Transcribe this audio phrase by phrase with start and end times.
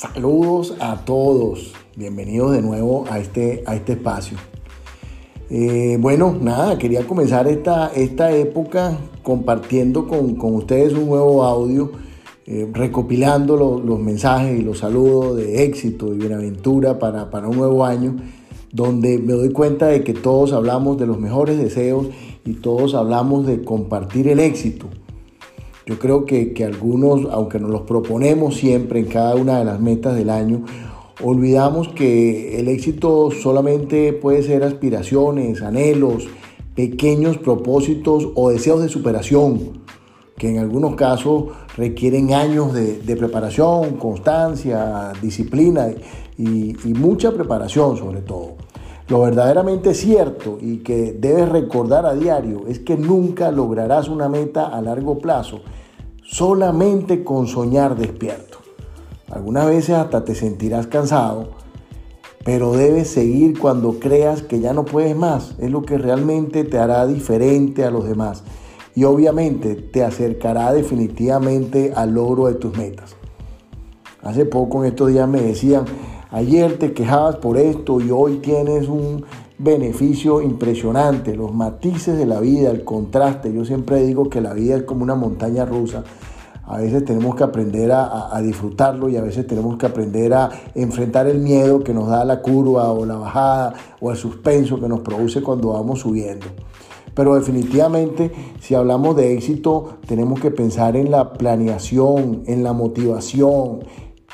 [0.00, 4.38] Saludos a todos, bienvenidos de nuevo a este, a este espacio.
[5.50, 11.92] Eh, bueno, nada, quería comenzar esta, esta época compartiendo con, ustedes un nuevo audio,
[12.46, 17.84] eh, recopilando los mensajes y los saludos de éxito y bienaventura para, para un nuevo
[17.84, 18.16] año,
[18.72, 22.06] donde me doy cuenta de que todos hablamos de los mejores deseos
[22.46, 24.86] y todos hablamos de compartir el éxito.
[25.90, 30.14] Yo creo que, algunos, aunque nos los proponemos siempre en cada una de las metas
[30.14, 30.64] del año,
[31.20, 36.28] olvidamos que el éxito solamente puede ser aspiraciones, anhelos,
[36.76, 39.80] pequeños propósitos o deseos de superación,
[40.38, 45.88] que en algunos casos requieren años de, preparación, constancia, disciplina
[46.38, 48.54] y, y mucha preparación sobre todo.
[49.08, 54.68] Lo verdaderamente cierto y que debes recordar a diario es que nunca lograrás una meta
[54.68, 55.62] a largo plazo
[56.30, 58.58] solamente con soñar despierto.
[59.28, 61.50] Algunas veces hasta te sentirás cansado,
[62.44, 65.54] pero debes seguir cuando creas que ya no puedes más.
[65.58, 68.44] Es lo que realmente te hará diferente a los demás
[68.94, 73.16] y obviamente te acercará definitivamente al logro de tus metas.
[74.22, 75.84] Hace poco en estos días me decían,
[76.30, 79.24] ayer te quejabas por esto y hoy tienes un
[79.62, 83.52] beneficio impresionante, los matices de la vida, el contraste.
[83.52, 86.02] Yo siempre digo que la vida es como una montaña rusa.
[86.64, 91.26] A veces tenemos que aprender a, disfrutarlo y a veces tenemos que aprender a enfrentar
[91.26, 95.00] el miedo que nos da la curva o la bajada o el suspenso que nos
[95.00, 96.46] produce cuando vamos subiendo.
[97.12, 103.80] Pero definitivamente, si hablamos de éxito, tenemos que pensar en la planeación, en la motivación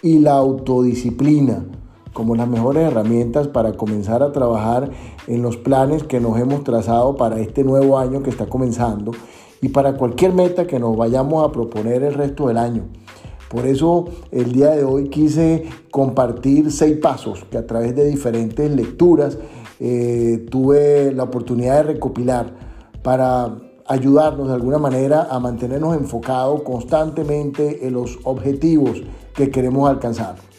[0.00, 1.66] y la autodisciplina
[2.12, 4.90] como las mejores herramientas para comenzar a trabajar
[5.26, 9.12] en los planes que nos hemos trazado para este nuevo año que está comenzando
[9.60, 12.84] y para cualquier meta que nos vayamos a proponer el resto del año.
[13.48, 18.70] Por eso el día de hoy quise compartir seis pasos que a través de diferentes
[18.74, 19.38] lecturas
[19.78, 22.54] eh, tuve la oportunidad de recopilar
[23.02, 29.02] para ayudarnos de alguna manera a mantenernos enfocados constantemente en los objetivos
[29.34, 30.51] que queremos alcanzar.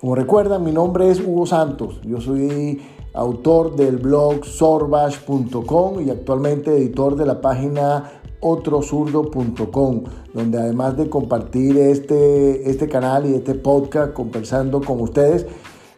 [0.00, 2.00] Como recuerdan, mi nombre es Hugo Santos.
[2.04, 2.80] Yo soy
[3.12, 11.76] autor del blog sorbash.com y actualmente editor de la página otrosurdo.com, donde además de compartir
[11.76, 15.44] este, este canal y este podcast conversando con ustedes,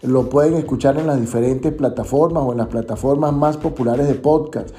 [0.03, 4.71] lo pueden escuchar en las diferentes plataformas o en las plataformas más populares de podcast.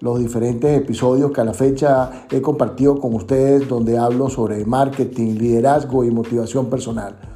[0.00, 5.36] Los diferentes episodios que a la fecha he compartido con ustedes, donde hablo sobre marketing,
[5.38, 7.35] liderazgo y motivación personal.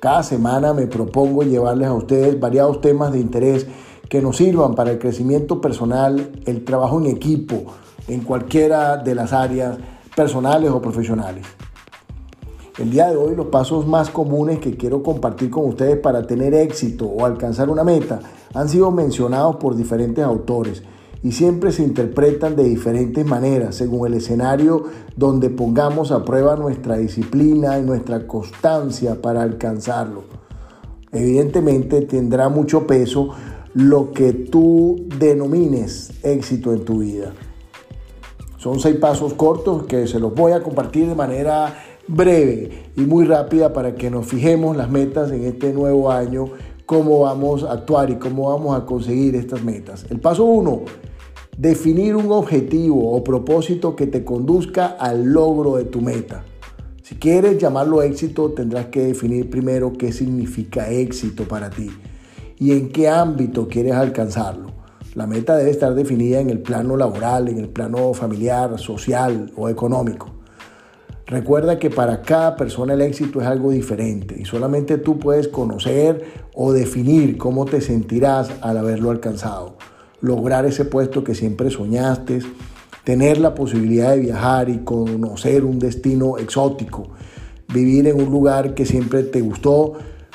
[0.00, 3.66] Cada semana me propongo llevarles a ustedes variados temas de interés
[4.08, 7.64] que nos sirvan para el crecimiento personal, el trabajo en equipo,
[8.08, 9.76] en cualquiera de las áreas
[10.16, 11.44] personales o profesionales.
[12.78, 16.54] El día de hoy los pasos más comunes que quiero compartir con ustedes para tener
[16.54, 18.20] éxito o alcanzar una meta
[18.54, 20.82] han sido mencionados por diferentes autores
[21.22, 24.84] y siempre se interpretan de diferentes maneras según el escenario
[25.16, 30.24] donde pongamos a prueba nuestra disciplina y nuestra constancia para alcanzarlo.
[31.12, 33.30] Evidentemente tendrá mucho peso
[33.74, 37.32] lo que tú denomines éxito en tu vida.
[38.56, 41.74] Son seis pasos cortos que se los voy a compartir de manera
[42.06, 46.46] breve y muy rápida para que nos fijemos las metas en este nuevo año,
[46.84, 50.06] cómo vamos a actuar y cómo vamos a conseguir estas metas.
[50.10, 50.82] El paso uno,
[51.60, 56.42] Definir un objetivo o propósito que te conduzca al logro de tu meta.
[57.02, 61.90] Si quieres llamarlo éxito, tendrás que definir primero qué significa éxito para ti
[62.58, 64.72] y en qué ámbito quieres alcanzarlo.
[65.14, 69.68] La meta debe estar definida en el plano laboral, en el plano familiar, social o
[69.68, 70.30] económico.
[71.26, 76.24] Recuerda que para cada persona el éxito es algo diferente y solamente tú puedes conocer
[76.54, 79.76] o definir cómo te sentirás al haberlo alcanzado
[80.20, 82.40] lograr ese puesto que siempre soñaste,
[83.04, 87.08] tener la posibilidad de viajar y conocer un destino exótico,
[87.72, 89.94] vivir en un lugar que siempre te gustó,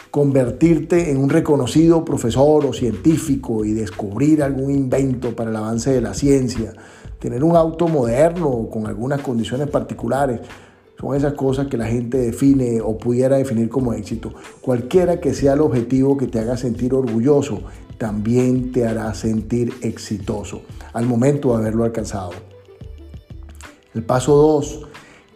[0.09, 6.01] convertirte en un reconocido profesor o científico y descubrir algún invento para el avance de
[6.01, 6.73] la ciencia,
[7.19, 10.39] tener un auto moderno con algunas condiciones particulares.
[10.97, 14.33] Son esas cosas que la gente define o pudiera definir como éxito.
[14.61, 17.63] Cualquiera que sea el objetivo que te haga sentir orgulloso,
[17.97, 20.61] también te hará sentir exitoso
[20.93, 22.31] al momento de haberlo alcanzado.
[23.93, 24.87] El paso 2,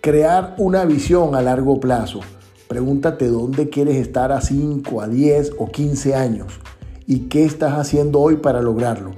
[0.02, 2.20] crear una visión a largo plazo.
[2.68, 6.60] Pregúntate dónde quieres estar a 5, a 10 o 15 años
[7.08, 9.14] y qué estás haciendo hoy para lograrlo.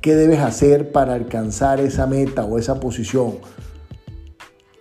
[0.00, 3.38] ¿Qué debes hacer para alcanzar esa meta o esa posición?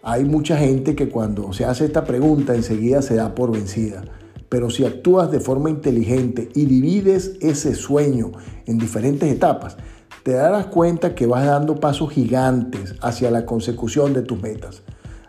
[0.02, 4.04] Hay mucha gente que cuando se hace esta pregunta enseguida se da por vencida.
[4.54, 8.34] Pero si actúas de forma inteligente y divides ese sueño
[8.68, 9.78] en diferentes etapas,
[10.22, 14.84] te darás cuenta que vas dando pasos gigantes hacia la consecución de tus metas.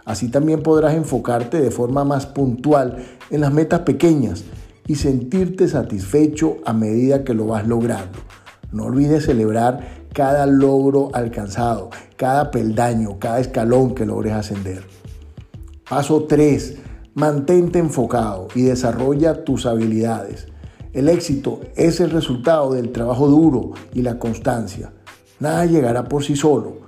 [0.05, 2.99] Así también podrás enfocarte de forma más puntual
[3.31, 4.45] en las metas pequeñas
[4.87, 8.19] y sentirte satisfecho a medida que lo vas logrando.
[8.73, 11.89] No olvides celebrar cada logro alcanzado,
[12.19, 14.83] cada peldaño, cada escalón que logres ascender.
[15.89, 16.77] Paso 3.
[17.15, 20.49] Mantente enfocado y desarrolla tus habilidades.
[20.93, 24.93] El éxito es el resultado del trabajo duro y la constancia.
[25.39, 26.79] Nada llegará por sí solo.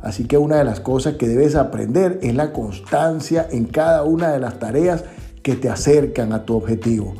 [0.00, 4.32] Así que una de las cosas que debes aprender es la constancia en cada una
[4.32, 5.04] de las tareas
[5.42, 7.12] que te acercan a tu objetivo.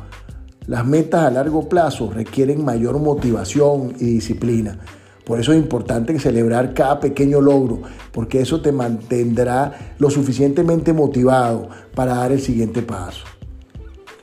[0.65, 4.79] Las metas a largo plazo requieren mayor motivación y disciplina.
[5.29, 11.69] Por eso es importante celebrar cada pequeño logro, porque eso te mantendrá lo suficientemente motivado
[11.93, 13.25] para dar el siguiente paso.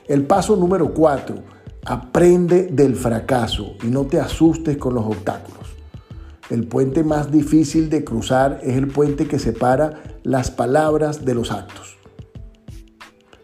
[0.09, 1.33] El paso número 4,
[1.85, 5.77] aprende del fracaso y no te asustes con los obstáculos.
[6.49, 11.53] El puente más difícil de cruzar es el puente que separa las palabras de los
[11.53, 11.95] actos.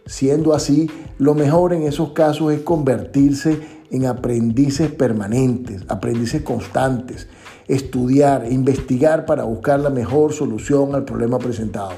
[0.06, 3.58] Siendo así, lo mejor en esos casos es convertirse
[3.90, 7.30] en aprendices permanentes, aprendices constantes,
[7.68, 11.94] estudiar, investigar para buscar la mejor solución al problema presentado.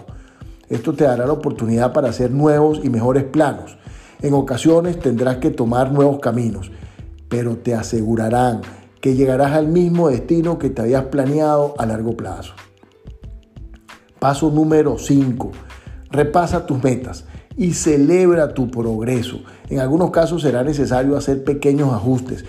[0.69, 3.77] Esto te dará la oportunidad para hacer nuevos y mejores planos.
[4.21, 6.71] En ocasiones tendrás que tomar nuevos caminos,
[7.29, 8.61] pero te asegurarán
[9.01, 12.53] que llegarás al mismo destino que te habías planeado a largo plazo.
[14.19, 15.51] Paso número 5.
[16.09, 17.25] Repasa tus metas
[17.57, 19.41] y celebra tu progreso.
[19.69, 22.45] En algunos casos será necesario hacer pequeños ajustes,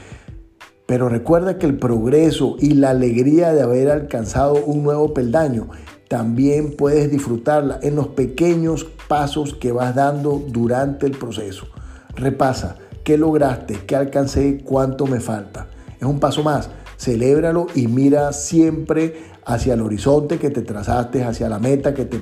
[0.87, 5.69] pero recuerda que el progreso y la alegría de haber alcanzado un nuevo peldaño
[6.09, 11.67] también puedes disfrutarla en los pequeños pasos que vas dando durante el proceso.
[12.15, 15.67] Repasa qué lograste, qué alcancé, cuánto me falta.
[15.99, 16.71] Es un paso más.
[16.99, 22.21] Celébralo y mira siempre hacia el horizonte que te trazaste, hacia la meta que te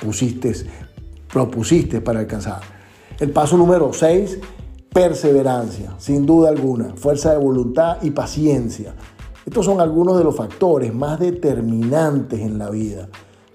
[0.00, 0.52] pusiste
[1.30, 2.60] propusiste para alcanzar.
[3.18, 4.38] El paso número 6,
[4.92, 8.94] perseverancia, sin duda alguna, fuerza de voluntad y paciencia.
[9.46, 13.08] Estos son algunos de los factores más determinantes en la vida.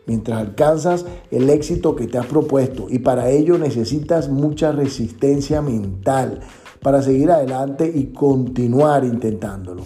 [0.07, 6.41] Mientras alcanzas el éxito que te has propuesto y para ello necesitas mucha resistencia mental
[6.81, 9.83] para seguir adelante y continuar intentándolo.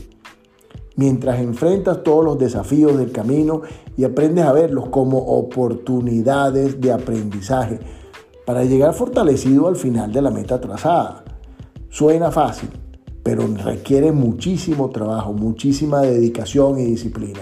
[0.97, 3.61] Mientras enfrentas todos los desafíos del camino
[3.95, 7.79] y aprendes a verlos como oportunidades de aprendizaje
[8.45, 11.23] para llegar fortalecido al final de la meta trazada.
[11.89, 12.69] Suena fácil,
[13.23, 17.41] pero requiere muchísimo trabajo, muchísima dedicación y disciplina,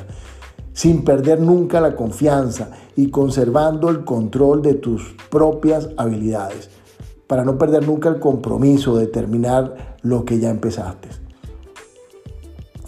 [0.71, 6.69] sin perder nunca la confianza y conservando el control de tus propias habilidades,
[7.27, 11.09] para no perder nunca el compromiso de terminar lo que ya empezaste.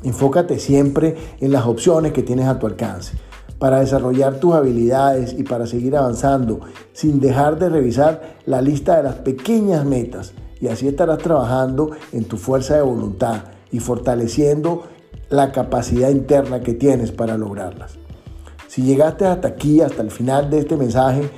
[0.04, 3.18] Enfócate siempre en las opciones que tienes a tu alcance.
[3.60, 6.62] Para desarrollar tus habilidades y para seguir avanzando
[6.94, 12.26] sin dejar de revisar la lista de las pequeñas metas y así estarás trabajando en
[12.26, 14.84] tu fuerza de voluntad y fortaleciendo
[15.30, 17.98] la capacidad interna que tienes para lograrlas.
[18.68, 21.30] Si llegaste hasta aquí, hasta el final de este mensaje,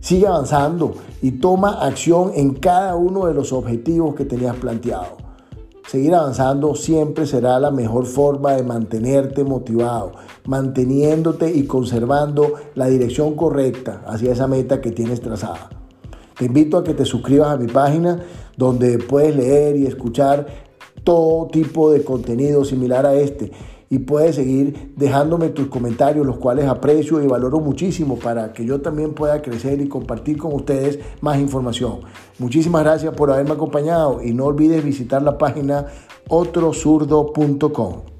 [0.00, 5.24] sigue avanzando y toma acción en cada uno de los objetivos que tenías planteado.
[5.86, 10.12] Seguir avanzando siempre será la mejor forma de mantenerte motivado,
[10.46, 15.68] manteniéndote y conservando la dirección correcta hacia esa meta que tienes trazada.
[16.36, 18.18] Te invito a que te suscribas a mi página
[18.56, 20.46] donde puedes leer y escuchar
[21.02, 23.52] todo tipo de contenido similar a este
[23.90, 28.80] y puedes seguir dejándome tus comentarios, los cuales aprecio y valoro muchísimo para que yo
[28.80, 32.00] también pueda crecer y compartir con ustedes más información.
[32.38, 35.86] Muchísimas gracias por haberme acompañado y no olvides visitar la página
[36.28, 38.13] otrosurdo.com.